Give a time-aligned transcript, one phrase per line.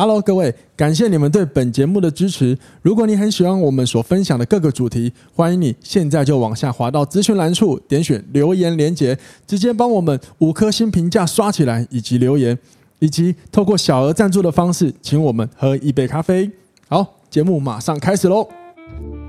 [0.00, 2.56] Hello，各位，感谢你们对本节目的支持。
[2.82, 12.56] 如果你很喜欢我们所分享的各个主题，欢迎你现在就往下滑到资讯栏处，点选留言连接，直接帮我们五颗星评价刷起来，以及留言，
[13.00, 16.48] 以及透过小额赞助的方式，请我们喝一杯咖啡。
[16.88, 18.48] 好，节目马上开始喽！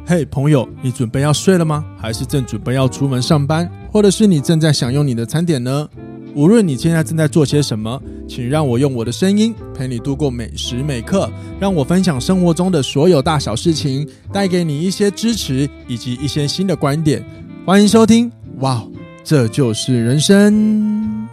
[0.06, 1.84] 嘿，朋友，你准备要睡了吗？
[1.98, 5.90] 还是正准备要出门上班，或者是你正在享用你的餐点呢？
[6.36, 17.24] 无论你现在正在做些什么，请让我用我的声音陪你度过每时每刻，让我分享生活中的所有大小事情，带给你一些支持以及一些新的观点。
[17.66, 18.86] 欢迎收听，哇，
[19.24, 21.28] 这就是人生。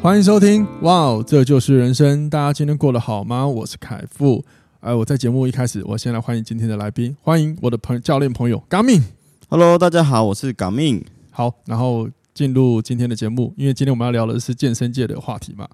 [0.00, 2.30] 欢迎收听，哇，这就是人生。
[2.30, 3.46] 大家今天过得好吗？
[3.46, 4.44] 我是凯富。
[4.80, 9.17] 哎，我在节目一开始，我先来欢迎今天的来宾，欢迎我的朋友教练朋友 g a m i。
[9.50, 11.02] Hello，大家好，我是 Gamin。
[11.30, 15.66] 好，然后进入今天的节目，因为今天我们要聊的是健身界的话题嘛。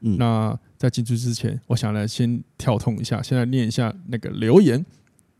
[0.00, 4.84] 嗯，那在进去之前，我想来先跳通一下，先来念一下那个留言。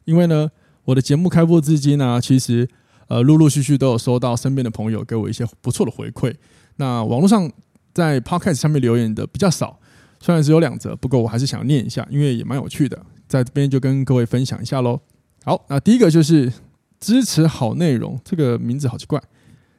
[0.04, 0.48] 因为呢，
[0.84, 2.68] 我的节目开播至今呢、啊，其实
[3.08, 6.32] 呃陆陆续续都有收到身边的朋友给我一些不错的回馈。
[6.76, 7.50] 那网络上
[7.92, 9.80] 在 Podcast 上面留言的比较少，
[10.20, 15.00] 虽然只有两则，不过我还是想念一下，因为也蛮有趣的，在这边就跟各位分享一下喽。
[15.42, 16.52] 好，那第一个就是。
[17.00, 19.20] 支持好内容，这个名字好奇怪。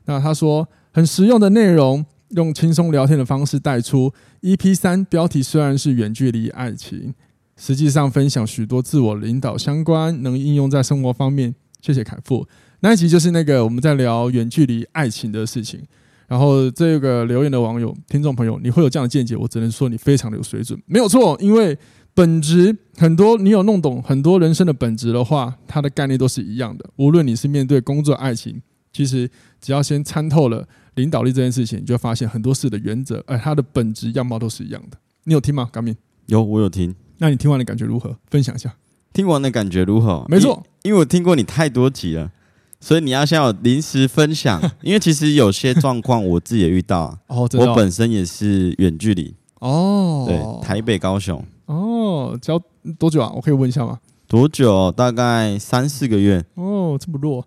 [0.05, 4.11] 那他说很实用的内容，用轻松聊天的方式带出。
[4.41, 7.13] EP 三标题虽然是远距离爱情，
[7.55, 11.53] 实际上分享许多自我领导相关，能应用在生活方面。
[11.79, 12.47] 谢谢凯富。
[12.79, 15.79] 那一集就是那个我们在聊远距离爱情的事情。
[16.27, 21.77] 然后这个留言的网友、听众朋友，你会有这样的见解，我只能说你非常的有水准，没有错，因为。
[22.13, 26.89] 本质很多，你有弄懂很多人生的本质的话，它的概念都是一样的。
[26.97, 29.29] 无论你是面对工作、爱情，其实
[29.61, 34.97] 只要先参透了领导力这件事情，你就会发现很多事的原则，而它的本质样貌都是一样的。
[35.23, 35.95] 你有听吗，Gamin？
[36.25, 36.93] 有，我有听。
[37.19, 38.17] 那你听完的感觉如何？
[38.29, 38.75] 分享一下。
[39.13, 40.25] 听完的感觉如何？
[40.27, 42.31] 没错，因为我听过你太多集了，
[42.79, 44.61] 所以你要先要临时分享。
[44.83, 47.17] 因为其实有些状况我自己也遇到。
[47.27, 49.33] 哦，我本身也是远距离。
[49.59, 51.43] 哦，对，台北、高雄。
[51.71, 52.61] 哦，教
[52.99, 53.31] 多久啊？
[53.33, 53.97] 我可以问一下吗？
[54.27, 54.91] 多久？
[54.91, 56.43] 大概三四个月。
[56.55, 57.45] 哦，这么弱，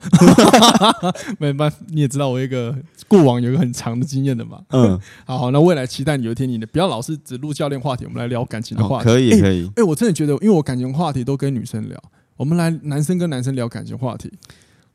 [1.38, 2.74] 没办法，你也知道我一个
[3.08, 4.60] 过往有一个很长的经验的嘛。
[4.70, 9.08] 嗯， 好，好，那未来期待有一天你的不要老是只录教练话题，我们来聊感情的话题。
[9.08, 9.64] 哦、可以，可以。
[9.66, 12.02] 哎、欸欸，我真的觉得，因为我感情话题都跟女生聊，
[12.36, 14.32] 我们来男生跟男生聊感情话题。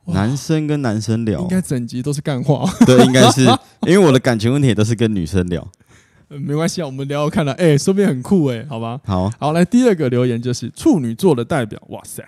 [0.05, 2.67] 男生跟男生聊，应该整集都是干话。
[2.83, 3.41] 对，应该是
[3.85, 5.67] 因为我的感情问题都是跟女生聊。
[6.29, 9.01] 没关系啊，我们聊聊看了，哎，说不定很酷哎，好吧？
[9.03, 12.23] 好，好，来第二个留言就是处女座的代表，哇塞，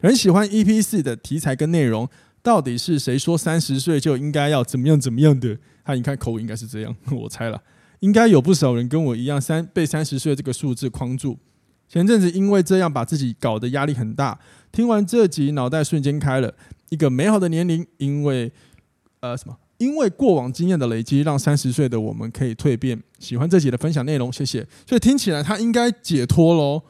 [0.00, 2.08] 很喜欢 EP 四的题材跟内容，
[2.42, 5.56] 到底是谁说三十岁就应该要怎么样怎么样的？
[5.82, 7.62] 他你看口音应该是这样， 我猜了，
[8.00, 11.38] 应该有不少人跟我一样三被三十岁这个数字框住。
[11.88, 14.38] 前阵子因为这样把自己搞得压力很大，
[14.70, 16.52] 听完这集脑袋瞬间开了，
[16.90, 18.52] 一个美好的年龄，因为
[19.20, 19.56] 呃什么？
[19.78, 23.00] 因为过往经验的累积，让三十岁的我们可以蜕变。
[23.18, 24.66] 喜欢这集的分享内容，谢谢。
[24.86, 26.82] 所以听起来他应该解脱喽。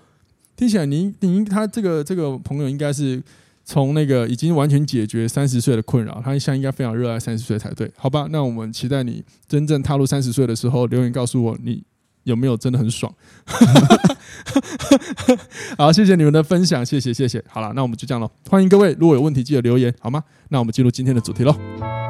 [0.57, 3.23] 听起来您您他这个这个朋友应该是
[3.65, 8.27] 从那个已经完全解决三十岁的困扰，他现在应该非常热爱三十岁才对，好吧？
[8.31, 11.83] 那我们期待你真正踏入三十岁的时候，留言告诉我你
[12.25, 13.13] 有没有真的很爽。
[15.77, 17.45] 好，谢谢你们的分享，谢谢谢谢。
[17.49, 18.29] 好了，那我们就这样了。
[18.49, 20.25] 欢迎各位，如果有问题记得留言，好吗？
[20.49, 22.08] 那我们进入今天的主题喽。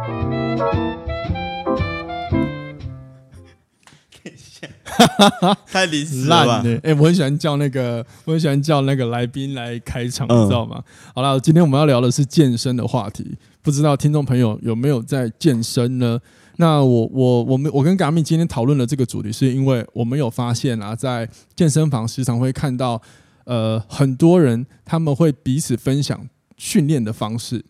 [5.67, 6.61] 太临时了吧？
[6.65, 10.79] 哎、欸，我很喜欢叫那个，我很喜欢叫那个来宾来开场，你知道吗？
[10.79, 16.19] 嗯、好了，今天我们要聊的是健身的话题，不知道听众朋友有没有在健身呢？
[16.57, 23.01] 那我我我们我跟 Gamin 今天讨论的这个主题，是因为我们有发现啊，在健身房时常会看到，
[23.45, 27.65] 呃，很多人他们会彼此分享训练的方式，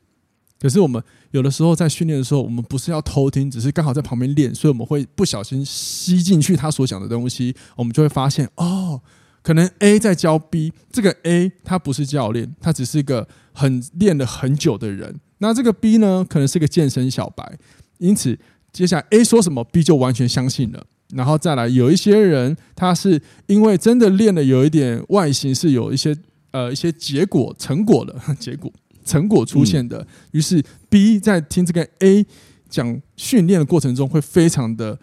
[0.61, 1.03] 可是我们。
[1.33, 8.99] 有的时候在训练的时候，我们不是要偷听，只是刚好在旁边练，所以我们会不小心吸进去他所讲的东西，我们就会发现哦，
[9.43, 17.59] 可能 A 在教 B，这个 A 他不是教练，他只是一个很练了很久的人，那这个 B 呢，可能是个健身小白，
[17.99, 18.39] 因此
[18.73, 20.83] 接下来 A 说什么，B 就完全相信了，
[21.13, 26.17] 然后再来有一些人，他是因为真的练的有一点外形是有一些
[26.53, 28.73] 呃一些结果成果的结果。
[29.09, 32.27] 成果出现的，于是 B 在听这个 A
[32.69, 34.99] 讲训练的过程中，会非常的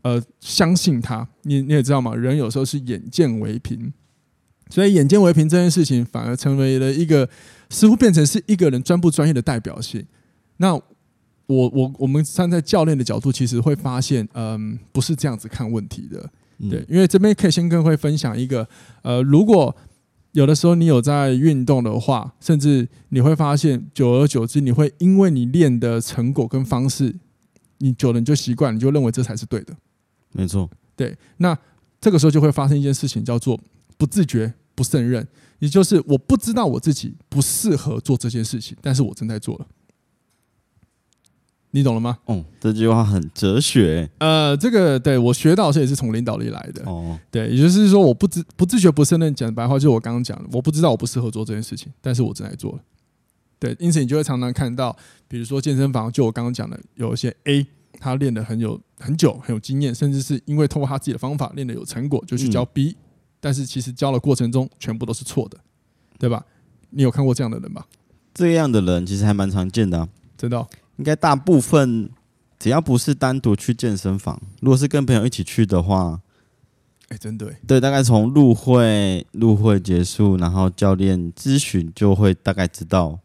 [0.00, 1.28] 呃相信他。
[1.42, 2.14] 你你也知道嘛？
[2.16, 3.92] 人有时候是眼见为凭，
[4.70, 7.28] 所以眼见为凭这件事情，反而成为了一个
[7.68, 10.04] 似乎变成是一个人专不专业的代表性。
[10.56, 10.82] 那我
[11.46, 16.30] 我我们站在教练的角度，其实会发现，嗯，不是这样子看问题的。
[16.70, 18.68] 对，因为这边可以先跟会分享一个，
[19.02, 19.74] 呃，如果
[20.32, 27.14] 有的时候你有在运动的话，甚至你会发现，久而久之，你会因为你练的成果跟方式，
[27.78, 29.74] 你久了你就习惯，你就认为这才是对的。
[30.32, 31.58] 没错，对，那
[32.00, 33.58] 这个时候就会发生一件事情，叫做
[33.96, 35.26] 不自觉、不胜任，
[35.58, 39.66] 也就是我不知道我自己不适合做这件事情，但是我正在做了。
[41.72, 42.18] 你懂了吗？
[42.24, 44.10] 哦，这句话很哲学。
[44.18, 46.82] 呃，这个对我学到这也是从领导力来的。
[46.84, 52.78] 哦，对，也就是说，我不知不自觉不胜任，讲白话就是我刚刚讲的，我不知道我不适合做这件事情，但是我正在做了。
[53.58, 54.96] 对，因此你就会常常看到，
[55.28, 57.66] 比如说健身房，就我刚刚讲的，有一些 A，
[58.00, 62.96] 他练的很有很久，很有经验，甚至是因为通过他自己的方法练的有成果，就去教 B，嗯，
[63.38, 65.58] 但是其实教的过程中全部都是错的，
[66.18, 66.44] 对吧？
[66.90, 67.86] 你有看过这样的人吧？
[68.34, 70.66] 这样的人其实还蛮常见的啊，真的哦。
[71.00, 72.10] 应该大部分，
[72.58, 76.20] 只要不是单独去健身房，如果是跟朋友一起去的话，
[77.08, 83.18] 哎，真的对，大概从入会入会结束，然后教练咨询就会大概知道，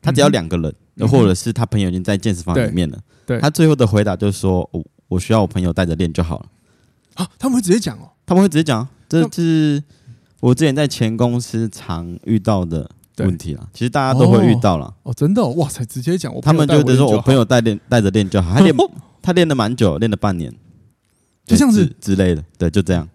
[0.00, 6.46] 他只要两个人，或者是他朋友已经在健身房里面了，对，他最后的回答就是说，我我需要我朋友带着练就好了。
[7.14, 9.82] 啊，他们会直接讲哦，他们会直接讲，这是
[10.38, 12.88] 我之前在前公司常遇到的。
[13.18, 14.94] 问题了，其实大家都会遇到了。
[15.02, 18.74] 哦，真的，哇塞，直接讲，我他们就得说，我朋友带练带着练就好，他练
[19.20, 20.50] 他练了蛮久，练了半年，
[21.44, 23.06] 就像是之类的，对，就这样。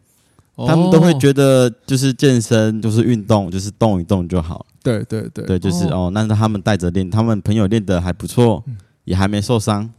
[0.57, 4.65] 他们都会觉得，就是健身，就是运动，就是动一动就好。
[4.83, 8.63] 对对对，对，就是哦，那他们带着练，他们朋友练的还不错，
[9.03, 9.91] 也还没受伤。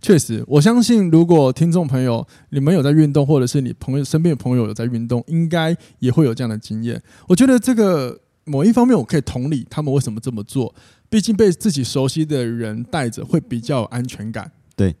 [0.00, 7.00] 确实，我相信，如果听众朋友你们有在运动，或者是你朋友身边的朋友有在运动，应该也会有这样的经验。
[7.28, 8.18] 我觉得这个。
[8.48, 10.74] 某一方面，我可以同理他们为什么这么做。
[11.10, 14.94] 毕竟被自己熟悉的人带着，会比较有安全感，对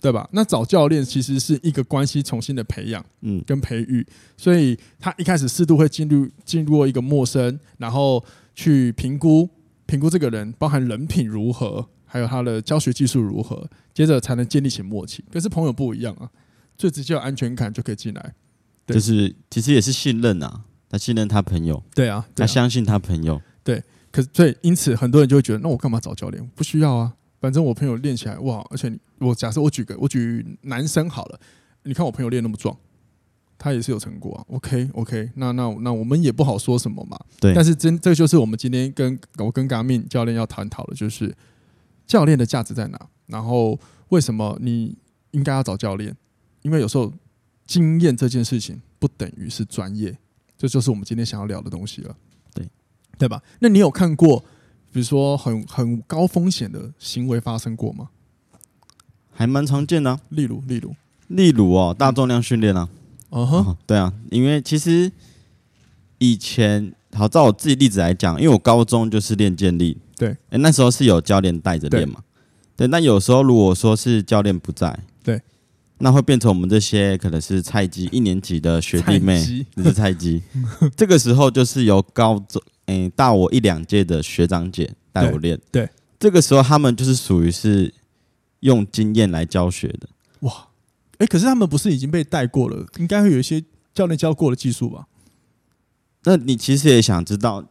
[0.00, 0.28] 对吧？
[0.32, 4.06] 那找教练其实是一个关系重新的培养，嗯，跟培育。
[4.36, 9.48] 所以他一开始适度会进入进入一个陌生，然后去评估
[9.86, 15.24] 评估这个人，包含人品如何，还有他的教学技术如何，接着才能建立起默契。
[15.32, 16.30] 可是朋友不一样啊，
[16.78, 18.34] 最直接有安全感就可以进来，
[18.86, 20.62] 就是其实也是信任啊。
[20.90, 23.82] 他信任他朋友，对啊，他相信他朋友，对。
[24.12, 26.44] 可是，所以因此，很多人就会觉得，那我干嘛找教练？
[26.56, 31.40] 不需要啊，反正我朋友练起来哇，而且我假设我举个，我举男生好了，
[31.84, 32.76] 你看我朋友练那么壮，
[33.56, 34.42] 他也是有成果啊。
[34.48, 37.16] OK OK，那那那我们也不好说什么嘛。
[37.38, 37.54] 对。
[37.54, 41.32] 但是真这就是我们今天跟我跟 Gamin 教练要探讨的，就是
[42.04, 42.98] 教练的价值在哪？
[43.26, 43.78] 然后
[44.08, 44.96] 为什么你
[45.30, 46.16] 应该要找教练？
[46.62, 47.12] 因为有时候
[47.64, 50.18] 经验这件事情不等于是专业。
[50.60, 52.14] 这就是我们今天想要聊的东西了，
[52.52, 52.68] 对。
[53.16, 53.42] 对吧？
[53.60, 54.40] 那你有看过，
[54.92, 58.10] 比如说很很高风险的行为发生过吗？
[59.32, 60.94] 还蛮常见的啊，例如例如。
[61.28, 62.86] 例如哦，大重量训练啊，
[63.30, 65.10] 嗯哼，对啊，因为其实
[66.18, 72.22] 以前好照我自己例子来讲，因为我高中就是练健力，对，诶，那时候是有教练带着练嘛，
[72.76, 75.40] 对，那有时候如果说是教练不在，对。
[76.02, 80.42] 那会变成我们这些可能是菜鸡一年级的学弟妹，你是菜鸡。
[80.96, 85.60] 这个时候就是由高中诶大我一两届的学长姐带我练。
[85.70, 85.88] 对，
[86.18, 87.92] 这个时候他们就是属于是
[88.60, 90.08] 用经验来教学的。
[90.40, 90.68] 哇，
[91.18, 92.86] 哎，可是他们不是已经被带过了？
[92.98, 93.62] 应该会有一些
[93.92, 95.06] 教练教过的技术吧？
[96.24, 97.66] 那你其实也想知道，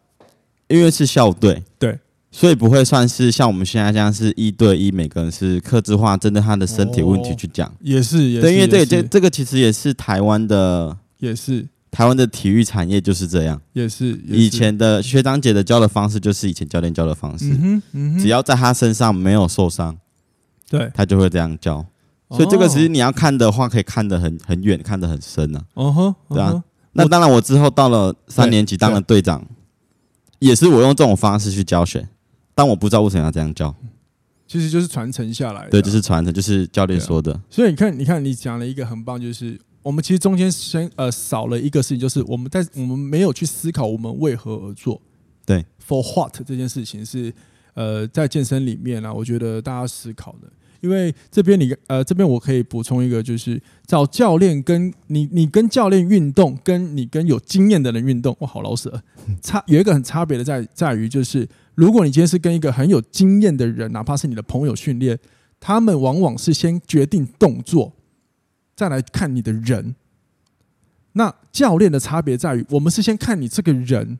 [0.67, 1.99] 因为是校队，对。
[2.31, 11.67] 所以不会算是像我们现在这样是一对一，每个人是克制化，针对他的身体问题去讲，也是，也是，对，因为这这这个其实也是台湾的，也是。
[11.91, 17.49] 台湾的体育产业就是这样，也是以前的学长姐的教的方式就是以前教练教的方式，
[18.19, 19.97] 只要在他身上没有受伤，
[20.69, 21.83] 对，他就会这样教。
[22.29, 25.63] 所以这个其实你要看的话，可以看得很很远，看得很深啊。
[25.73, 26.63] 哦吼，对啊。
[26.93, 29.43] 那当然，我之后到了三年级当了队长，
[30.37, 32.07] 也是我用这种方式去教学。
[32.59, 33.73] 但我不知道为什么要这样叫，
[34.45, 35.69] 其实就是传承下来的。
[35.69, 37.39] 对，就是传承，就是教练说的。
[37.49, 45.01] 所以你看，你看，你讲了一个很棒，就是我们其实中间先呃少了一个事情，就是我们在我们没有去思考我们为何而做。
[45.45, 47.33] 对，for what 这件事情是
[47.75, 50.49] 呃在健身里面啊，我觉得大家思考的。
[50.81, 59.01] 因为这边你呃这边我可以补充一个，就是找教练跟你你跟教练运动，跟你跟有经验的人运动，哇，好老舍，
[59.41, 61.47] 差有一个很差别的在在于，就是
[61.79, 65.17] 如果你今天是跟一个很有经验的人，哪怕是你的朋友训练，
[65.61, 67.93] 他们往往是先决定动作，
[68.75, 69.95] 再来看你的人。
[71.13, 74.19] 那教练的差别在于，我们是先看你这个人，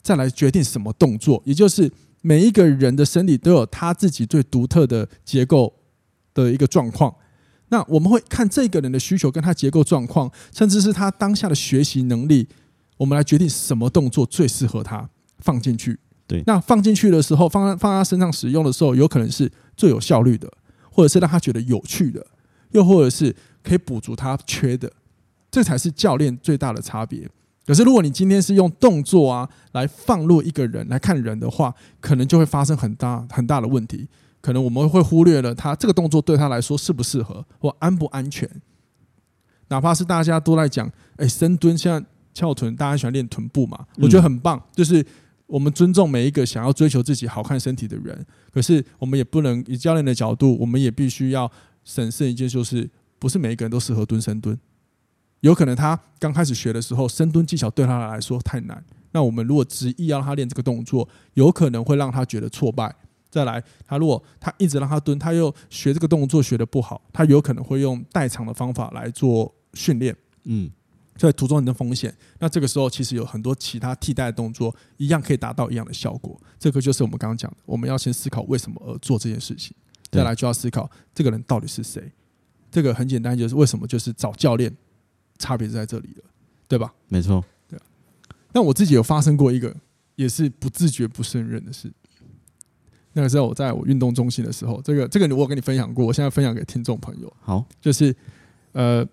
[0.00, 1.90] 再来决定什么动作，也就是。
[2.22, 5.72] 每一个人的身体都有他自己最独特的结构
[6.34, 7.14] 的一个状况，
[7.68, 12.48] 那我们会看这个人的需求跟他结构状况，甚至是他当下的学习能力，
[12.96, 16.00] 我们来决定什么动作最适合他放进去。
[16.26, 20.50] 对，那放进去的时候，放在放他身上使用的时候，有可能是最有效率的，
[20.90, 22.26] 或者是让他觉得有趣的，
[22.70, 24.90] 又或者是可以补足他缺的，
[25.50, 27.28] 这才是教练最大的差别。
[27.64, 34.08] 可是，如果你今天是用动作啊来放入一个人来看人的话，可能就会发生很大很大的问题。
[34.40, 38.48] 可能我们会忽略了他这个动作对他来说适不适合或安不安全。
[39.68, 44.62] 哪怕是大家都在讲，哎，深蹲现在翘臀，大家喜欢练臀部嘛，我觉得很棒。
[44.72, 45.04] 就是
[45.46, 51.50] 我们尊重每一个想要追求自己好看身体的人，可是我们也不能以教练的角度，我们也必须要
[51.84, 52.88] 审视一件，就是
[53.18, 54.58] 不是每一个人都适合蹲深蹲。
[55.40, 58.84] 有可能他刚开始学的时候，深蹲技巧对他来说太难。
[59.12, 62.94] 那我们如果执意要让他练这个动作，有可能会让他觉得挫败。
[63.30, 70.16] 再来，他如果他一直让他蹲，他又学这个动作学得不好，他有可能会用代偿的方法来做训练。
[70.44, 70.70] 嗯，
[71.18, 72.14] 所以途中你的风险。
[72.38, 76.40] 那这个时候其实有很多其他替代的动作，一样可以达到一样的效果。
[76.58, 79.76] 这个就是我们刚刚讲的，我们要先思考为什么而做这件事情，
[80.10, 82.12] 再来就要思考这个人到底是谁。
[82.70, 84.74] 这个很简单，就是为什么就是找教练。
[85.38, 86.24] 差别在这里了，
[86.66, 86.90] 对吧？
[87.08, 87.78] 没错，对。
[88.54, 89.76] 那我自己有发生过一个，
[90.14, 91.92] 也是不自觉不胜任的事。
[93.12, 97.30] 那个时候我在我运动中心的时候，这个这个我有跟你分享过，我现在分享给听众朋友。
[97.38, 98.16] 好，就是
[98.72, 99.06] 呃，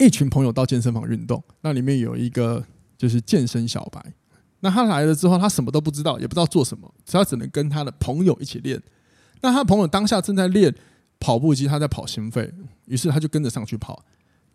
[0.00, 2.64] 一群朋友到健身房运动，那里面有一个
[2.98, 4.02] 就是健身小白。
[4.60, 8.82] 那他来了之后，他什么都不知道，也不知道做什么，他只能跟他的朋友一起练。
[9.40, 10.74] 那他朋友当下正在练
[11.18, 12.52] 跑步机，他在跑心肺，
[12.86, 14.02] 于是他就跟着上去跑。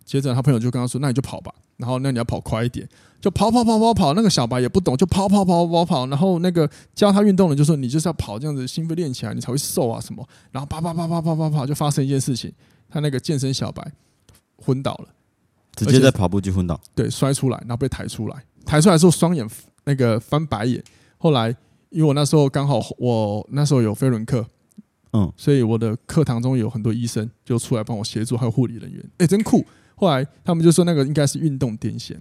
[0.03, 2.87] 接着他朋友就跟他说：“那你就跑吧，然后那你要跑快一点，
[3.19, 4.13] 就跑跑跑跑跑。
[4.13, 6.05] 那个小白也不懂，就跑跑跑跑跑。
[6.05, 10.23] 然后那个教他运动的就说：你就是要跑这样子，心肺练起来，你才会瘦啊什么。
[10.51, 12.53] 然后啪啪啪啪啪啪啪，就发生一件事情，
[12.87, 13.91] 他那个健身小白
[14.57, 15.07] 昏倒了，
[15.75, 19.47] 直接在跑步机昏倒，对，摔出来，然后被抬出来，抬出来之后双眼
[19.83, 20.83] 那个翻白眼。
[21.17, 21.49] 后来
[21.89, 24.45] 因为我那时候刚好我那时候有飞轮课，
[25.13, 29.65] 嗯，所以我的课堂中有很多医生就出来帮我协助，还有护理人员，哎，真酷。”
[29.97, 32.17] 后来他们就说那个应该是运动癫痫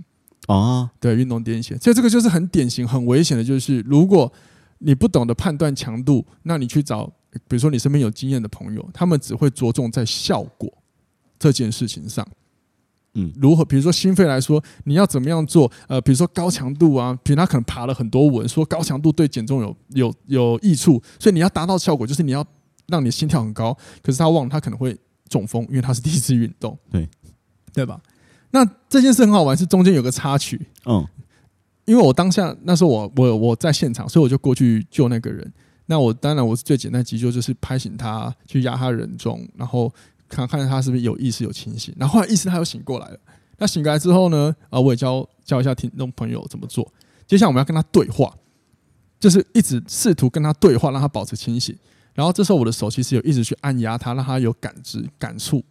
[0.47, 1.77] 啊，对，运动癫痫。
[1.83, 4.33] 所以这个就是很典型、很危险的，就是如果
[4.79, 7.07] 你不懂得判断强度，那你去找，
[7.49, 10.73] 比如说你身边有经验的朋友，他们只会着重在效果
[11.37, 12.25] 这件事情上。
[13.15, 13.65] 嗯，如何？
[13.65, 15.71] 比如说心肺来说，你要怎么样做？
[15.89, 22.47] 呃，比如说高强度啊，比如他可能爬了很多文，说高强度对减重有有有益处，所以你要达到效果，就是你要
[22.89, 23.77] 让你心跳很高。
[24.03, 24.97] 可是他忘了，他可能会
[25.29, 26.79] 中风，因为他是第一次运动。
[26.91, 27.09] 对。
[27.73, 28.01] 对吧？
[28.53, 30.65] 那这件事很好玩，是中间有个插曲。
[30.87, 31.05] 嗯，
[31.87, 35.53] 因为我当下那时候我我我在现场，所以我就过去救那个人。
[35.87, 39.93] 那我当然我是最简单急救，就是拍醒他，去压他人中，然后
[40.35, 41.95] 看看他是不是有意识有清醒。
[41.99, 43.19] 然后后来意识他又醒过来了。
[43.59, 44.55] 那醒过来之后呢？
[44.69, 46.93] 啊，我也教教一下听众朋友怎么做。
[47.27, 48.35] 接下来我们要跟他对话，
[49.21, 51.77] 就是一直试图跟他对话，让他保持清醒。
[52.15, 55.63] 然后这时候我的手其实有一直去按压他，让他有感知感触，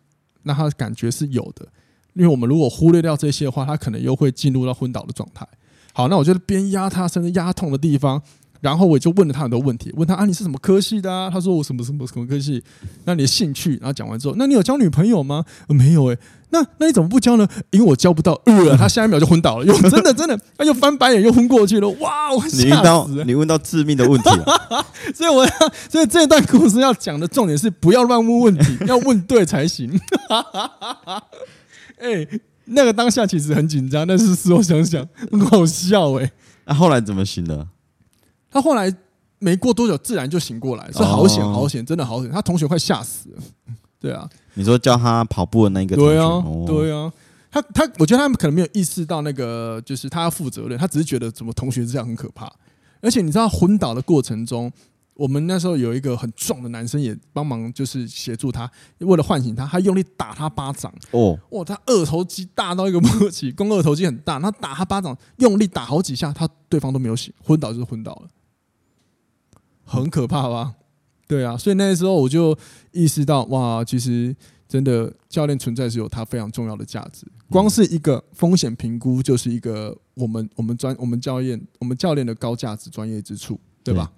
[0.44, 1.68] 让他感觉是有的。
[2.14, 5.48] 因为我们如果忽略掉这些的话，他可能又会进入到昏倒的状态。
[5.94, 8.22] 好，那我就边压他甚至压痛的地方，
[8.64, 11.30] 然后我就问了他很多问题，问他啊，你是什么科系的啊？
[11.30, 12.64] 他说我什么什么什么科系。
[13.04, 13.72] 那你的兴趣？
[13.82, 15.44] 然后讲完之后，那你有交女朋友吗？
[15.68, 16.20] 没有诶、欸。
[16.52, 17.46] 那那你怎么不交呢？
[17.72, 18.40] 因为我交不到。
[18.46, 21.90] 呃，他下一秒就昏倒了，又真的真的，他又翻白眼又昏过去了。
[22.00, 22.42] 哇，我！
[22.54, 24.46] 你问到你问到致命的问题了，
[25.14, 25.52] 所以我要
[25.90, 30.00] 所以这段故事要讲的重点是不要乱问问题， 要问对才行。
[31.98, 36.32] 哎、欸，那个当下其实很紧张，但是事后想想很好笑哎、欸。
[36.66, 37.68] 那、啊、后来怎么行的？
[38.54, 38.96] 他后来
[39.40, 42.32] 没过多久，自然就醒过来，是好险好险，真的好险。
[42.32, 43.42] 他同学快吓死了。
[44.00, 47.12] 对啊，你说教他跑步的那个同学，对啊，对啊。
[47.52, 50.78] 他他，我觉得他们可能没有意识到那个，就是他要负责任。
[50.78, 52.52] 他只是觉得怎么同学这样很可怕。
[53.02, 54.72] 而且你知道昏倒的过程中。
[55.16, 58.68] 我们那时候有一个很壮的男生也帮忙，就是协助他，
[58.98, 60.92] 为了唤醒他，他用力打他巴掌。
[61.12, 68.28] 哦，哇，他二头肌大到一个默契，肱二头肌很大，他打他巴掌，用力打好几下，他对方都没有醒，昏倒就是昏倒了，
[69.86, 70.76] 很可怕吧？
[71.28, 72.56] 对啊，所以那时候我就
[72.92, 74.36] 意识到，哇，其实
[74.68, 77.26] 真的教练存在是有他非常重要的价值。
[77.50, 84.12] 光是一个风险评估，就是一个我们我们专我们教练我们教练的高价值专业之处，对吧？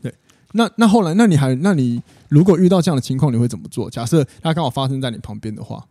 [0.00, 0.12] 对
[0.52, 3.90] 那那后来，那你还那你如果遇到这样的情况，你会怎么做？
[3.90, 5.86] 假设它刚好发生在你旁边的话，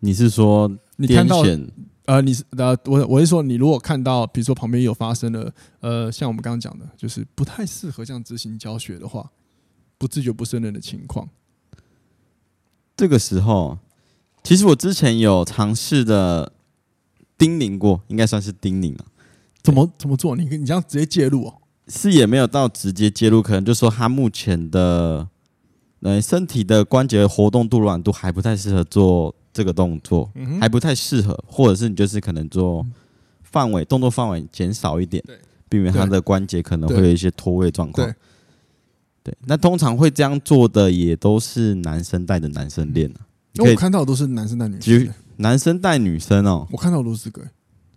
[0.00, 1.44] 你是说你看到
[2.06, 9.30] 呃，你是呃，我我是说，你如果看到，比如说旁边有发生了呃，像我们刚刚讲的，就是不太适合这样执行教学的话，
[9.98, 11.28] 不自觉不胜任的情况，
[12.96, 13.78] 这个时候，
[14.44, 16.52] 其实我之前有尝试的
[17.36, 19.04] 叮咛过，应该算是叮咛了。
[19.62, 20.36] 怎么怎么做？
[20.36, 21.54] 你你这样直接介入哦？
[21.88, 25.28] 是也没有到直接介入，可能就说他目前的
[26.02, 32.86] 呃身体的关节活动度软度还不太适合做这个动作，嗯、还不太适合，或者是你就是可能做
[33.42, 35.24] 范围动作范围减少一点，
[35.70, 38.14] 避免他的关节可能会有一些脱位状况。
[39.22, 43.24] 对，那通常会这样做的也都是男生带着男生练啊。
[43.54, 46.68] 因为我看到的都是男生带女生，男生带女生哦。
[46.70, 47.42] 我看到的都是个，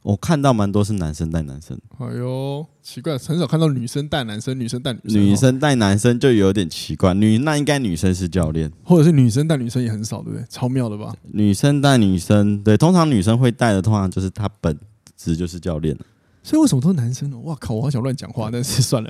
[0.01, 1.77] 我看到蛮多是男生带男生。
[1.97, 5.21] 哎呦，奇怪，很少看到女生带男生，女生带女生。
[5.21, 10.45] 女生带男生就有点奇怪，女那应该女生是教练，或者是女生带女生也很少，对不对？
[10.49, 11.13] 超妙的吧？
[11.33, 14.77] 女生带女生，对，通常女生会带的，通常就是她本
[15.17, 15.97] 职就是教练。
[16.41, 17.37] 所以为什么都是男生呢？
[17.39, 17.75] 哇靠！
[17.75, 19.09] 我好想乱讲话，但是算了。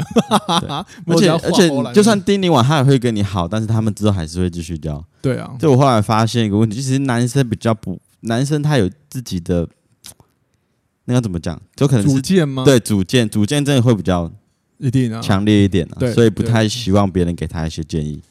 [1.05, 5.01] 而且而且，就算叮咛完，他也会跟你好，但是他们之后还是会继续教。
[5.21, 5.55] 对啊。
[5.59, 9.69] 就我后来发现一个问题，其实男生比较不，男生他有自己的，
[11.09, 11.59] 那要怎么讲？
[11.75, 12.63] 就可能主见吗？
[12.63, 14.31] 对，主见，主见真的会比较
[14.77, 15.97] 一定啊，强烈一点啊。
[16.13, 18.21] 所以不太希望别人给他一些建议。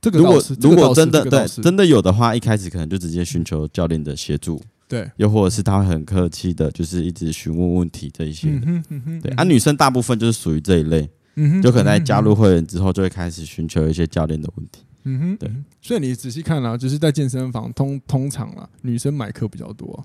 [0.00, 4.62] 这个如果如果真的对真的有的话，一开始可能就直接寻求教练的协助。
[4.86, 8.48] 对，又或者是他会很客气的，就是一直询问问题这一些。
[8.50, 14.82] 嗯嗯嗯、对，啊，女生大部分就是属于这一类，嗯、就可能在加入会员之后，就会开始寻求一些教练的问题。
[15.02, 15.50] 嗯哼，对。
[15.80, 19.98] 所以你仔细看啊，就是在健身房通通常啊，女生买课比较多、啊，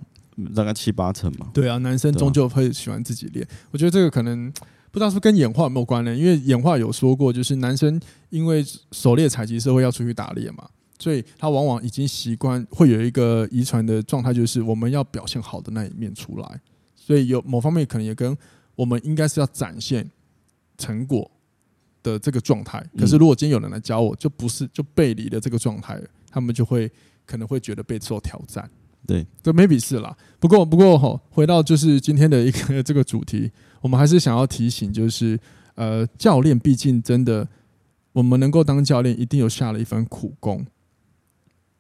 [0.56, 1.50] 大概七八成嘛。
[1.54, 3.46] 对啊，男生终究会喜欢自己练。
[3.46, 4.52] 啊、我觉得这个可能
[4.92, 10.68] 不知道是跟演化有没有关联，因为演化有说过，就是男生因为狩猎采集社会要出去打猎嘛。
[11.00, 16.62] 所以他往往已经习惯会有一个遗传的状态，就是我们要表现好的那一面出来。
[16.96, 18.36] 所以有某方面可能也跟
[18.76, 20.10] 我们应该是要展现
[20.78, 21.30] 成果
[22.02, 22.84] 的这个状态。
[22.98, 26.02] 可是如果今天有人来教我，就不是就背离了这个状态，
[26.32, 26.92] 他们就会
[27.28, 28.68] 可能会觉得备受挑战。
[29.06, 30.16] 对，这 maybe 是啦。
[30.40, 35.40] 不过不过吼，回到就是今天的一个 这个主题，我们还是想要提醒，就是
[35.76, 37.48] 呃，教练毕竟真的，
[38.12, 40.66] 我们能够当教练，一定有下了一番苦功。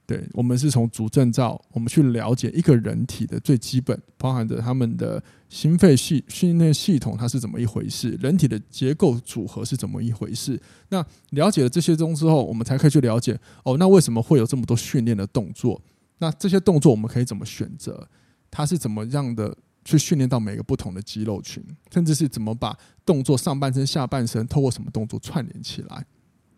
[0.06, 10.58] 对，我们是从主证照，我们去了解一个人体的最基本，包含着他们的心肺系训练系统它是怎么一回事，人体的结构组合是怎么一回事。
[10.88, 15.82] 那了解了这些东之后，我们才可以去了解哦，那为什么会有这么多训练的动作？
[16.17, 18.08] 那这些动作我们可以怎么选择？
[18.49, 26.06] 它是怎么样的去训练到每个不同的肌肉群，甚至是怎么把动作上半身、下半身透过什么动作串联起来？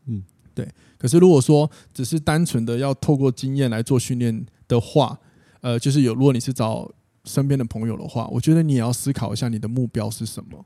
[0.05, 0.23] 嗯。
[0.55, 0.67] 对，
[0.97, 5.17] 可是如果说只是单纯的要透过经验来做训练的话，
[5.61, 6.91] 呃，就是有，如果你是找
[7.23, 10.65] 身边的朋友的话，我觉得你也要思考一下你的目标是什么，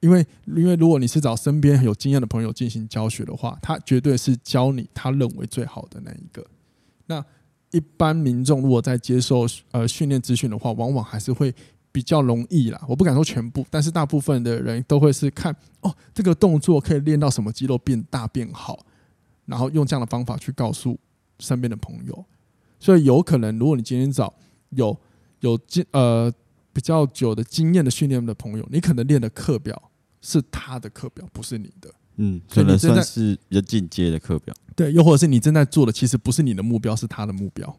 [0.00, 6.46] 因为因为如果你是找身边有经验的朋友进行教学的话，他绝对是教你他认为最好的那一个。
[7.06, 7.24] 那
[7.70, 11.54] 一般民众如果在接受呃训练资讯的话，往往还是会
[11.92, 12.80] 比较容易啦。
[12.88, 18.86] 我不敢说全部，但是大部分的人都会是看哦，这个动作可以练到什么肌肉变大变好。
[19.46, 20.96] 然后用这样的方法去告诉
[21.40, 22.24] 身边的朋友，
[22.78, 24.32] 所以有可能，如果你今天找
[24.68, 24.96] 有
[25.40, 26.32] 有经呃
[26.72, 31.92] 比较久的经验的训练的朋友，你可能练的课表是他的课表，不是你的。
[32.22, 34.54] 嗯，可能算是比较进阶的课表。
[34.76, 37.74] 对，又或者是你正在做的，其实不是你的目标，是他的目标。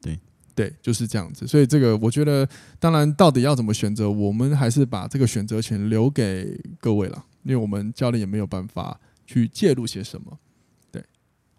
[0.00, 0.18] 对
[0.56, 1.46] 对，就是这样子。
[1.46, 2.48] 所以这个我觉得，
[2.80, 10.36] 当然到底要怎么选择，我们还是把这个选择权留给各位了，因为我们教练也没有办法去介入些什么。
[10.90, 11.04] 对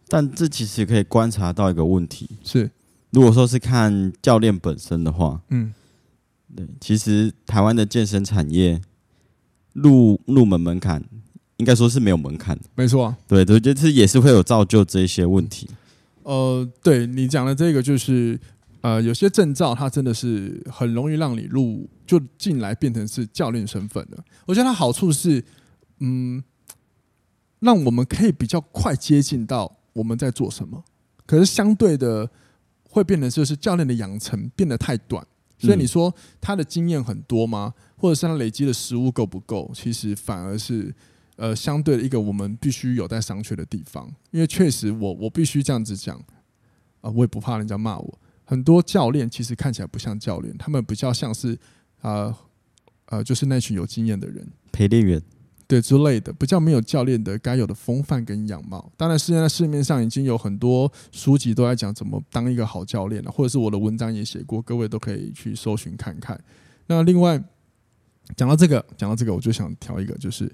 [0.09, 2.69] 但这其实可以观察到一个问题，是
[3.11, 5.73] 如果说是看教练本身的话，嗯，
[6.53, 8.81] 对，其实台湾的健身产业
[9.73, 11.03] 入入门门槛
[11.59, 15.69] 应该说是没有门槛，没错啊，对，我觉得这也是会有造就这一些问题。
[16.23, 18.39] 呃，对你讲的这个就是，
[18.81, 24.17] 呃，有些证照它真的是很容易让你入就进来变成是教练身份的。
[24.45, 25.43] 我觉得它好处是，
[25.99, 26.43] 嗯，
[27.59, 29.77] 让我们可以比较快接近到。
[29.93, 30.81] 我们在做什么？
[31.25, 32.29] 可是相对的，
[32.83, 35.25] 会变得就是教练的养成变得太短，
[35.57, 37.73] 所以你说他的经验很多吗？
[37.97, 39.69] 或者是他累积的实物够不够？
[39.73, 40.93] 其实反而是
[41.39, 44.13] 呃相对的一个我们必须有待商榷的地方。
[44.31, 46.23] 因为确实我，我我必须这样子讲啊、
[47.03, 48.19] 呃，我也不怕人家骂我。
[48.43, 51.53] 很多教练其实看起来不像教练，他们比较像是
[52.01, 52.37] 啊呃，
[53.05, 55.21] 呃，就是那群有经验的人，陪练员。
[55.67, 58.91] 对之类的，比较没有教练的该有的风范跟样貌。
[58.97, 66.43] 当然，现在市面上已经有很多书籍都在讲怎么当一个好教练了，或者是我的文章也写过，各位都可以去搜寻看看。
[66.87, 67.39] 那另外
[68.35, 70.51] 讲到这个，讲到这个，我就想调一个，就是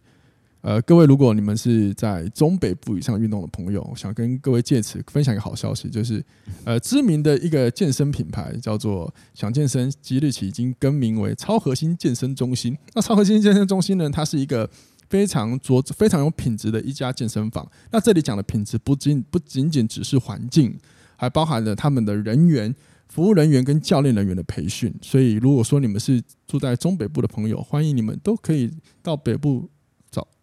[0.65, 6.25] 呃，各位如果你们是在中北部以上运动的朋友，想跟各位借此分享一个好消息，就是
[6.63, 12.75] 呃，知名的一个健身品牌叫做想健身，即日起已经更名为超核心健身中心。
[12.95, 14.67] 那超核心健身中心呢，它是一个
[15.07, 17.69] 非常着非常有品质的一家健身房。
[17.91, 20.75] 那这里讲的品质不仅不仅仅只是环境，
[21.15, 22.73] 还包含了他们的人员。
[23.07, 28.69] 服务人员跟教练人员的培训，所以如果说你们是住在中北部的朋友，欢迎你们都可以
[29.03, 29.69] 到北部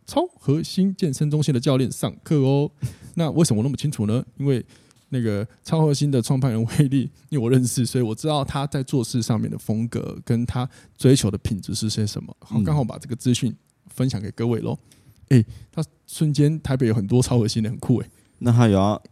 [0.07, 2.71] 超核心健身中心的教练上课哦。
[3.15, 4.25] 那为什么我那么清楚呢？
[4.39, 4.65] 因为
[5.11, 12.35] 那个超核心的创办人威力， 因为我认识，所以我知道他在做事上面的风格跟他追求的品质是些什么。
[12.41, 13.55] 好，刚好把这个资讯
[13.89, 14.79] 分享给各位喽。
[15.29, 18.11] 诶、欸，他瞬间台北有很多超核心的，很酷诶。
[18.39, 19.03] 那他有要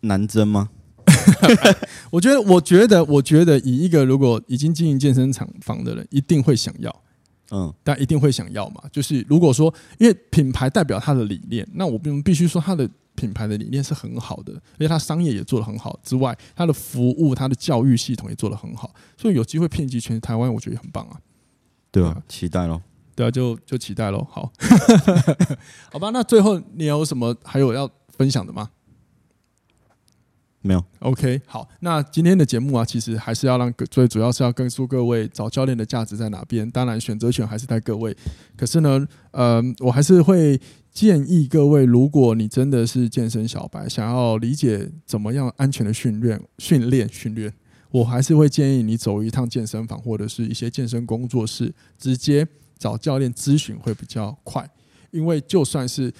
[0.00, 0.70] 南征吗？
[2.10, 7.02] 我觉得，我觉得，我觉得，以一个如果已经经营健身厂房的人，一定会想要，
[7.50, 8.82] 嗯，但一定会想要嘛。
[8.92, 21.18] 就是如果说，因为品牌代表他的理念，那我们必须说他的品牌的理念是很好的，而且他商业也做得很好之外，他的服务、他的教育系统也做得很好，所以有机会遍及全台湾，我觉得也很棒啊。
[21.90, 22.80] 对啊，期待喽。
[23.16, 24.26] 对啊，就就期待喽。
[24.30, 24.50] 好，
[25.92, 26.10] 好吧。
[26.10, 28.70] 那最后你有什么还有要分享的吗？
[30.62, 36.70] 没有，OK，好，那今天的节目啊，其实还是要让最主要是要告诉各位找教练的价值在哪边。
[36.70, 38.14] 当然，选择权还是在各位。
[38.58, 40.60] 可是呢，呃，我还是会
[40.92, 47.50] 建议各位，如果你真的是健身小白，想要理解怎么样安全的训练、训练、训练，
[47.90, 52.46] 我还是会建议你走一趟健身房或者是一些健身工作室，直接
[52.78, 54.68] 找教练咨询会比较快。
[55.10, 56.12] 因为就算是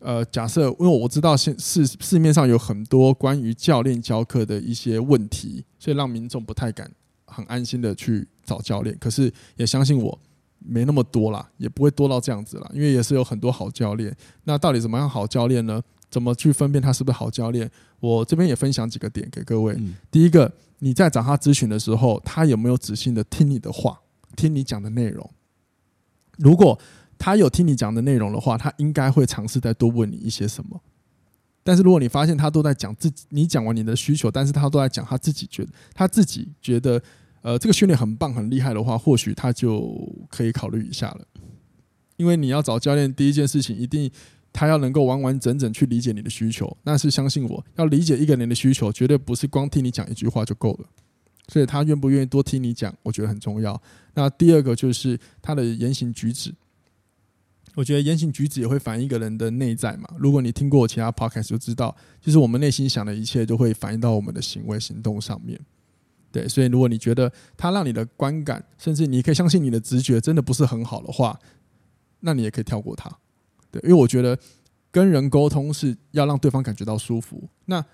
[0.00, 6.90] 呃，假设，因为我知道现市市面上有很多关于教练教课的一些问题，所以让民众不太敢
[7.26, 8.96] 很安心的去找教练。
[9.00, 10.18] 可是也相信我，
[10.58, 14.14] 没那么多啦，也不会多到这样子啦，因为也是有很多好教练。
[14.44, 15.82] 那到底怎么样好教练呢？
[16.10, 17.70] 怎么去分辨他是不是好教练？
[18.00, 19.78] 我这边也分享几个点给各位。
[20.10, 24.00] 第一个，你在找他咨询的时候，他有没有仔细的听你的话，
[24.34, 25.30] 听你讲的内容？
[26.38, 26.78] 如果
[27.18, 30.80] 他有听你讲的内容的话，他应该会尝试再多问你一些什么。
[31.64, 37.02] 但是如果你发现他都在讲自己，你讲完你的需求，但是他都在讲他自己觉得他自己觉得，
[37.42, 41.26] 呃，这个训练很棒很厉害的话，或许他就可以考虑一下了。
[42.16, 44.10] 因为你要找教练，第一件事情一定
[44.52, 46.74] 他要能够完完整整去理解你的需求。
[46.84, 50.86] 那是相信我，要理解一个人的需求，绝对不是光听你讲一句话就够了。
[51.48, 53.78] 所以他愿不愿意多听你讲，我觉得很重要。
[54.14, 56.54] 那第二个就是他的言行举止。
[57.78, 60.08] 我觉得言行举止也会反映一个人的内在嘛。
[60.18, 65.56] 如果你听过我其他 podcast 就知道，其实我们内心想的一切都会反映到我们的行为行动上面。
[66.32, 71.38] 对，所以如果你觉得他让你的观感，甚至你可以相信你的直觉真的不是很好的话，
[72.18, 73.08] 那你也可以跳过他。
[73.70, 74.36] 对，因为我觉得
[74.90, 77.48] 跟人沟通是要让对方感觉到舒服。
[77.66, 77.84] 那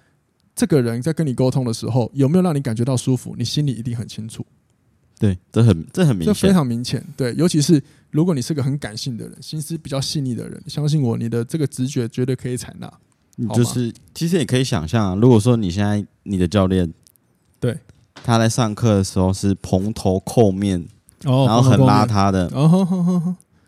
[0.54, 3.34] 这个人在跟你沟通的时候，有没有让你感觉到舒服？
[3.36, 4.46] 你心里一定很清楚。
[5.18, 7.02] 对，这很这很明显，这非常明显。
[7.16, 12.92] 对，尤其是如果你是个很感性的人，心思比较细腻的人，相信我，你的这个直觉绝对可以采纳。
[13.36, 16.92] 你就是其实也可以想象啊，如果说你现在你的教练，
[17.60, 17.78] 对，
[18.24, 20.84] 他在上课的时候是蓬头垢面，
[21.24, 22.50] 哦，然后很邋遢的，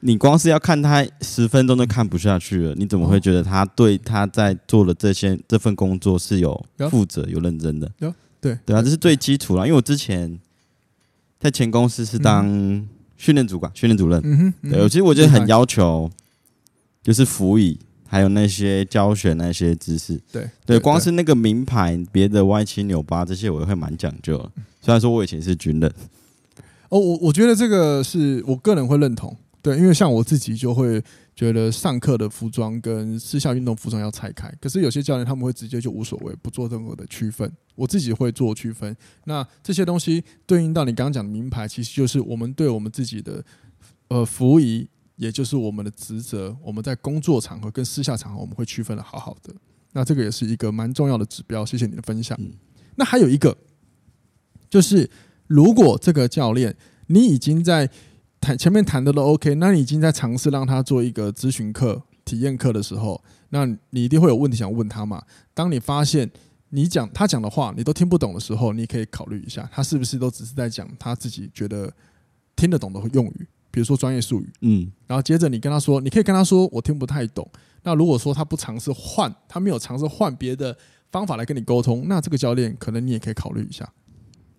[0.01, 7.91] 你光是要看他十分钟都看不下去了，你怎么会觉得他对他在做的这些这份工作是有负责、有认真的？
[8.01, 9.65] 有，对，对啊，这是最基础了。
[9.65, 10.39] 因为我之前。
[11.47, 12.45] 在前公司是当
[13.17, 14.21] 训练主管、训练主任。
[14.25, 16.11] 嗯哼，对，其实我觉得很要求，
[17.05, 20.21] 就是辅以，还有那些教学那些知识。
[20.33, 24.51] 对对，光是那个名牌，别的歪七扭八这些，我也会蛮讲究的。
[24.81, 25.89] 虽然说我以前是军人。
[26.89, 29.37] 哦，我我觉得这个是我个人会认同。
[29.63, 31.01] 对，因为像我自己就会
[31.37, 34.51] 觉得上课的服装跟私下运动服装要拆开。
[34.59, 37.51] 可是有些教练他们会直接就无所谓，不做任何的区分。
[37.75, 38.97] 我自己会做区分。
[39.25, 43.45] 那这些东西对应到你刚刚讲的名牌，其实就是我们对我们自己的
[44.09, 46.57] 呃服仪，也就是我们的职责。
[46.63, 49.55] 我们在工作场合跟私下场合，我们会区分的好好的。
[49.93, 51.67] 那这个也是一个蛮重要的指标。
[51.67, 52.39] 谢谢你的分享。
[52.95, 53.55] 那还有一个，
[54.71, 55.11] 就是
[55.47, 56.75] 如果这个教练
[57.09, 57.91] 你已经在
[58.47, 65.21] 谈前面谈的都 OK，那你已经在尝试让他做一个咨询课、体验课的时候，那你一定会有问题想问他嘛？
[65.53, 66.31] 当你发现
[66.69, 71.93] 你讲他讲的话你都听不懂的时候，你可以考虑一下，他是不是都只是在讲他自己觉得
[72.55, 74.49] 听得懂的用语，比如说专业术语。
[74.61, 77.51] 嗯，然后接着你跟他说，你可以跟他说我听不太懂。
[77.83, 80.77] 那如果说他不尝试换，他没有尝试换别的
[81.11, 83.93] 方法来跟你沟通，那这个教练可能你也可以考虑一下。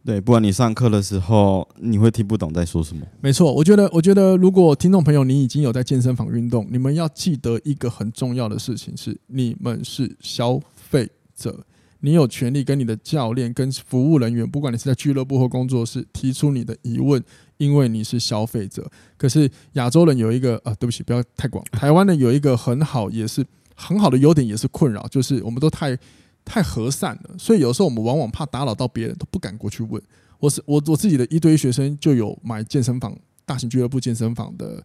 [0.08, 3.06] 对，不管你上课的时候，你会听不懂在说什么。
[3.20, 11.60] 没错，我觉得，我觉得，如果听众朋友你已经有在健身房运动，你们要记得一个很重要的事情是，你们是消费者，
[12.00, 17.22] 你有权利跟你的教练、跟服务人员，不管你是在俱乐部或工作室，提出你的疑问，
[17.58, 18.90] 因为你是消费者。
[19.18, 21.62] 可是亚洲人有一个啊，对不起，不要太广。
[21.70, 26.00] 台湾人有一个很好，也是很好的优点，也是困扰，就是我们都太。
[26.48, 30.02] 太和善了，所以有时候我们往往怕打扰到别人，都不敢过去问。
[30.40, 34.82] 我是我我自己的一堆学生就有买健身房、大型俱乐部健身房的，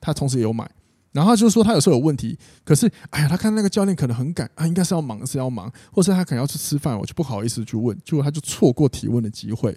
[0.00, 0.70] 他同时也有买。
[1.12, 9.76] 然后他就说他有时候有问题，可是哎呀，他看那个教练可能很赶啊，应该是要忙是要忙，或是他可能要去吃饭，我就不好意思去问，结果他就错过提问的机会。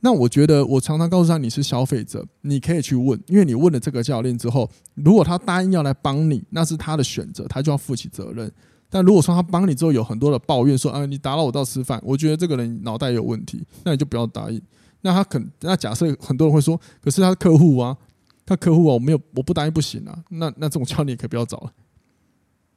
[0.00, 8.50] 那我觉得我常常告诉他，你是消费者，你可以去问，因为你问了这个教练之后，如果他答应要来帮你，那是他的选择，他就要负起责任。
[8.88, 14.60] 但如果说他帮你之后有很多的抱怨，说啊你打扰我到吃饭，我觉得这个人脑袋有问题，那你就不要答应。
[15.02, 17.96] 那他肯，那假设很多人会说，可是他是客户啊，
[18.44, 20.24] 他客户啊，我没有我不答应不行啊。
[20.30, 21.72] 那那这种教练也可以不要找了，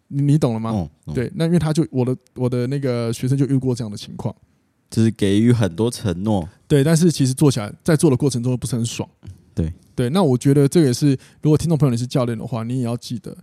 [0.10, 0.72] 你你懂了吗？
[0.72, 4.36] 哦哦、对，那因为他就我的我的那个学生就遇过这样的情况，
[4.89, 9.08] 就是给予很多承诺，对，但是其实做起来在做的过程中不是很爽，
[9.56, 10.10] 对对。
[10.10, 13.36] 那我觉得这个也是，如果听众朋友你是教练的话，你也要记得，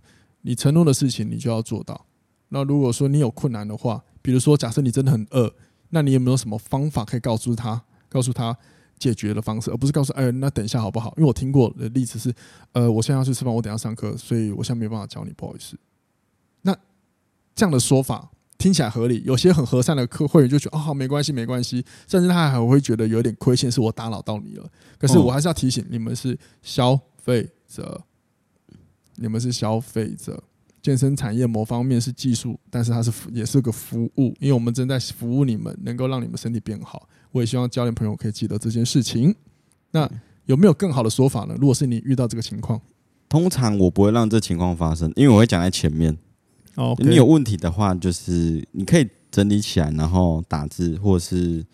[0.42, 2.06] 你承诺的事情你就要做到。
[2.48, 5.52] 那如果说你有困难的话，比如说假设你真的很饿，
[5.90, 8.56] 那你有没有什么方法可以告诉他，告诉他
[8.98, 11.12] 解决的方式，而不是告诉哎，那等一下好不好？
[11.16, 12.32] 因为我听过的例子是，
[12.72, 15.76] 呃，我现在要去吃饭，我等一下上课，所以我现在没办法教你，不好意思。
[16.62, 16.76] 那
[17.54, 24.70] 这样的说法听起来合理，有些很和善的客会员就觉得哦，好，没关系，没关系，甚至他还会觉得有点亏欠，是我打扰到你了。
[24.98, 28.02] 可是我还是要提醒你们是消费者，
[29.16, 30.42] 你们是消费者。
[30.86, 37.08] 健身产业某方面是技术，但是它是也是个服务，因为我们正在服务你们，能够让你们身体变好。
[37.32, 39.34] 我也希望教练朋友可以记得这件事情。
[39.90, 40.08] 那
[40.44, 41.56] 有没有更好的说法呢？
[41.58, 42.80] 如果是你遇到这个情况，
[43.28, 46.16] 通常我不会让这情况发生，因为我会讲在前面。
[46.76, 47.08] 哦，Okay.
[47.08, 51.66] 你有问题的话，就是你可以整理起来，然后打字或是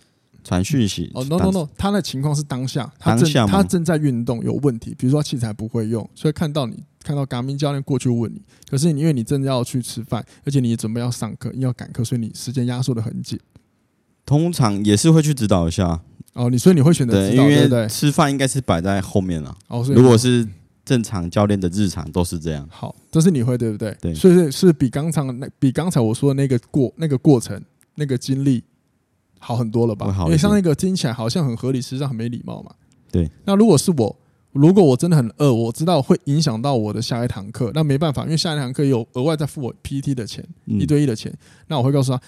[0.44, 1.10] 传讯息。
[1.14, 6.82] 哦，no no no，他的情况是当下，他正当下他正在运动有问题，比如说器材不会用，所以看到你。
[7.04, 13.36] 看到 Garmin 教练过去问你，可是你因为你正要去吃饭，而且你准备要上课，要赶课，所以你时间压缩的很紧。
[14.24, 16.00] 通常也是会去指导一下
[16.34, 17.88] 哦，你所以你会选择指导，对不对？
[17.88, 19.52] 吃饭应该是摆在后面了。
[19.66, 20.48] 哦，如果是
[20.84, 22.64] 正常教练的日常都是这样。
[22.70, 23.92] 好，这是你会对不对？
[24.00, 27.60] 对，所以是是比刚才那比刚才我说的那个过那个过程
[27.96, 28.62] 那个经历
[29.42, 30.14] 好很多了吧？
[30.26, 32.72] 因为像那个听起来好像很合理，实际上很没礼貌嘛。
[33.10, 34.16] 对，那如果是我。
[34.52, 41.34] 如果我真的很饿，我知道会影响到我的下一堂课，那没办法，因为下一堂课有额外再付我 PT 的钱，一对一的钱。
[41.68, 42.20] 那我会告诉他，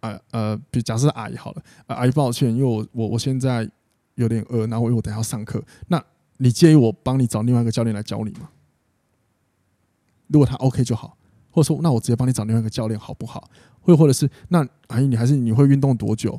[0.00, 3.70] 呃呃，比假设阿姨好了，阿姨抱歉，因为我我我现在
[4.16, 6.04] 有点饿，然后因为我等下要上课，那
[6.38, 8.48] 你介意我帮你找另外一个教练来教你吗？
[10.26, 11.16] 如果他 OK 就好，
[11.54, 13.48] 或者说那我直接帮你找另外一个教练好不好？
[13.80, 16.38] 或或者是那阿姨你还是你会运动多久？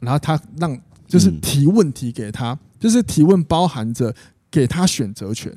[0.00, 2.58] 然后他让就是提问题给他。
[2.80, 4.12] 就是提问包含着
[4.50, 5.56] 给他选择权。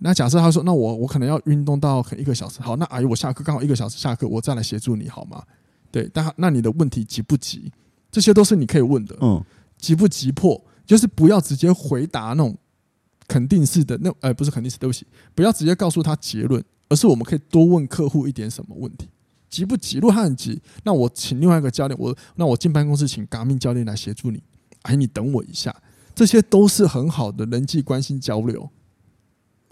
[0.00, 5.42] 那假设他说：“那我我可能要运动到可一个小时。”好，那阿姨，我下课刚好一个小时下课，我再来协助你好吗？
[5.90, 7.72] 对，但那你的问题急不急？
[8.10, 9.16] 这些都是你可以问的。
[9.22, 9.42] 嗯，
[9.78, 10.62] 急不急迫？
[10.84, 12.54] 就是不要直接回答那种
[13.26, 19.08] 肯定式的那呃，不是肯定式，对不起，不要直接告诉他结论，而是我们可以多问客户一点什么问题。
[19.48, 19.98] 急不急？
[19.98, 24.42] 如果他很急，那我请另外一个教练，我那我进办公室请 Garmin 教练来协助你。
[24.82, 25.74] 哎，你等我一下。
[26.14, 28.70] 这些都是很好的人际关系交流，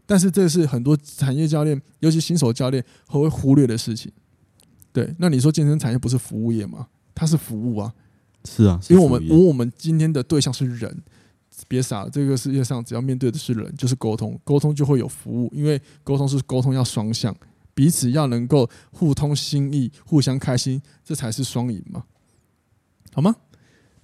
[0.05, 4.12] 但是这是很多产业教练，尤其新手教练会忽略的事情。
[4.92, 6.87] 对，那你说健身产业不是服务业吗？
[7.14, 7.92] 它是服务啊，
[8.44, 11.03] 是啊，因为我们，因为我们今天的对象是人，
[11.69, 17.35] 别傻了，这个世界上只要面对的是人，就是沟通，沟通就会有服务，因为沟通是沟通要双向，
[17.75, 22.05] 彼此要能够互通心意，互相开心，这才是双赢嘛，
[23.12, 23.37] 好吗？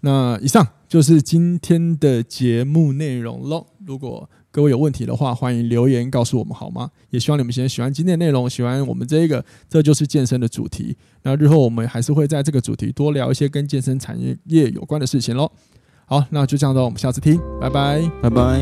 [0.03, 3.67] 那以上就是今天的节目内容喽。
[3.85, 6.91] 如果各位有问题的话，欢迎留言告诉我们好吗？
[7.11, 10.97] 也希望你们先喜欢今天的内容，喜欢我们这一个，这就是健身的主题。
[11.23, 15.53] 那日后我们还是会在这个主题多聊一些跟健身产业业有关的事情喽。
[16.11, 18.61] 好，那就这样喽，我们下次听，拜拜，拜拜。